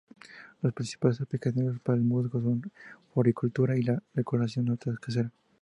[0.63, 2.71] Las principales aplicaciones para el musgo son en
[3.13, 5.31] floricultura, y la decoración casera.